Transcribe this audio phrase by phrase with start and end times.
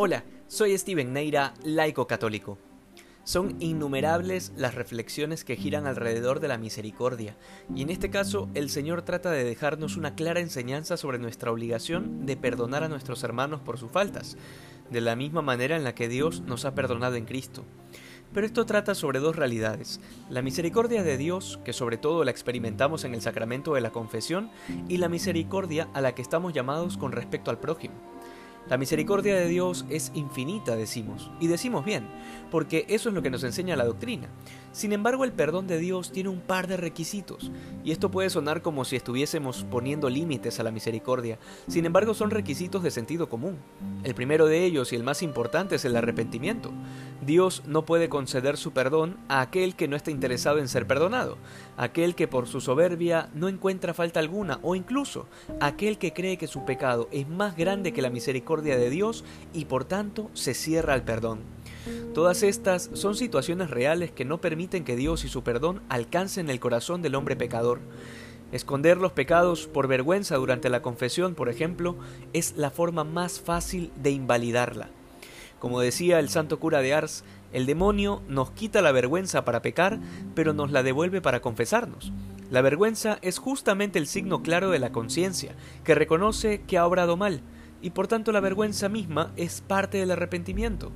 [0.00, 2.56] Hola, soy Steven Neira, laico católico.
[3.24, 7.36] Son innumerables las reflexiones que giran alrededor de la misericordia,
[7.74, 12.26] y en este caso el Señor trata de dejarnos una clara enseñanza sobre nuestra obligación
[12.26, 14.36] de perdonar a nuestros hermanos por sus faltas,
[14.88, 17.64] de la misma manera en la que Dios nos ha perdonado en Cristo.
[18.32, 23.02] Pero esto trata sobre dos realidades, la misericordia de Dios, que sobre todo la experimentamos
[23.02, 24.52] en el sacramento de la confesión,
[24.88, 27.96] y la misericordia a la que estamos llamados con respecto al prójimo.
[28.68, 32.06] La misericordia de Dios es infinita, decimos, y decimos bien,
[32.50, 34.28] porque eso es lo que nos enseña la doctrina.
[34.72, 37.50] Sin embargo, el perdón de Dios tiene un par de requisitos,
[37.82, 42.30] y esto puede sonar como si estuviésemos poniendo límites a la misericordia, sin embargo son
[42.30, 43.56] requisitos de sentido común.
[44.04, 46.70] El primero de ellos y el más importante es el arrepentimiento.
[47.24, 51.38] Dios no puede conceder su perdón a aquel que no está interesado en ser perdonado,
[51.78, 55.26] aquel que por su soberbia no encuentra falta alguna, o incluso
[55.58, 59.66] aquel que cree que su pecado es más grande que la misericordia de Dios y
[59.66, 61.40] por tanto se cierra al perdón.
[62.14, 66.60] Todas estas son situaciones reales que no permiten que Dios y su perdón alcancen el
[66.60, 67.80] corazón del hombre pecador.
[68.50, 71.96] Esconder los pecados por vergüenza durante la confesión, por ejemplo,
[72.32, 74.88] es la forma más fácil de invalidarla.
[75.58, 79.98] Como decía el santo cura de Ars, el demonio nos quita la vergüenza para pecar,
[80.34, 82.12] pero nos la devuelve para confesarnos.
[82.50, 85.54] La vergüenza es justamente el signo claro de la conciencia,
[85.84, 87.42] que reconoce que ha obrado mal,
[87.82, 90.92] y por tanto la vergüenza misma es parte del arrepentimiento.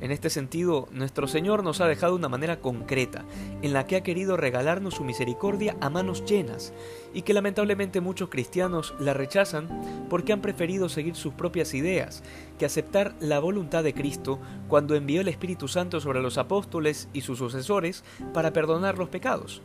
[0.00, 3.24] En este sentido, nuestro Señor nos ha dejado una manera concreta,
[3.62, 6.74] en la que ha querido regalarnos su misericordia a manos llenas,
[7.14, 12.22] y que lamentablemente muchos cristianos la rechazan porque han preferido seguir sus propias ideas,
[12.58, 17.20] que aceptar la voluntad de Cristo cuando envió el Espíritu Santo sobre los apóstoles y
[17.20, 18.04] sus sucesores
[18.34, 19.62] para perdonar los pecados.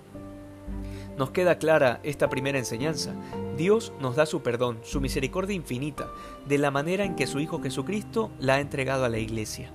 [1.17, 3.13] Nos queda clara esta primera enseñanza.
[3.59, 6.07] Dios nos da su perdón, su misericordia infinita,
[6.47, 9.69] de la manera en que su Hijo Jesucristo la ha entregado a la Iglesia.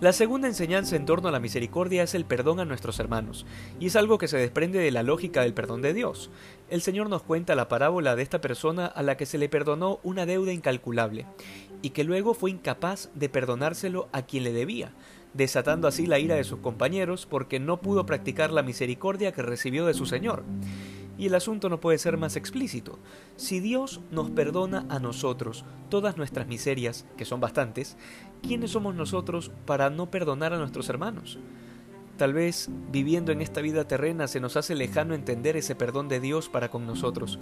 [0.00, 3.44] La segunda enseñanza en torno a la misericordia es el perdón a nuestros hermanos,
[3.78, 6.30] y es algo que se desprende de la lógica del perdón de Dios.
[6.70, 10.00] El Señor nos cuenta la parábola de esta persona a la que se le perdonó
[10.02, 11.26] una deuda incalculable,
[11.82, 14.94] y que luego fue incapaz de perdonárselo a quien le debía,
[15.34, 19.84] desatando así la ira de sus compañeros porque no pudo practicar la misericordia que recibió
[19.84, 20.44] de su Señor.
[21.18, 22.98] Y el asunto no puede ser más explícito.
[23.36, 27.96] Si Dios nos perdona a nosotros todas nuestras miserias, que son bastantes,
[28.42, 31.38] ¿quiénes somos nosotros para no perdonar a nuestros hermanos?
[32.22, 36.20] Tal vez viviendo en esta vida terrena se nos hace lejano entender ese perdón de
[36.20, 37.38] Dios para con nosotros.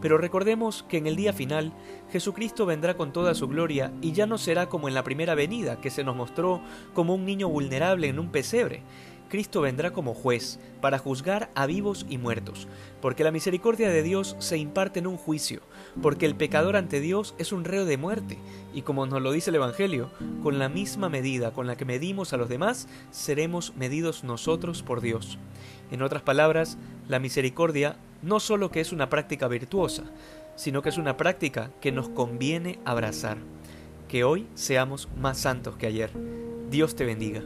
[0.00, 1.72] Pero recordemos que en el día final
[2.10, 5.80] Jesucristo vendrá con toda su gloria y ya no será como en la primera venida,
[5.80, 6.62] que se nos mostró
[6.94, 8.82] como un niño vulnerable en un pesebre.
[9.28, 12.68] Cristo vendrá como juez para juzgar a vivos y muertos,
[13.00, 15.60] porque la misericordia de Dios se imparte en un juicio,
[16.02, 18.38] porque el pecador ante Dios es un reo de muerte,
[18.74, 20.10] y como nos lo dice el Evangelio,
[20.42, 25.00] con la misma medida con la que medimos a los demás, seremos medidos nosotros por
[25.00, 25.38] Dios.
[25.90, 30.04] En otras palabras, la misericordia no solo que es una práctica virtuosa,
[30.56, 33.38] sino que es una práctica que nos conviene abrazar.
[34.08, 36.10] Que hoy seamos más santos que ayer.
[36.70, 37.42] Dios te bendiga.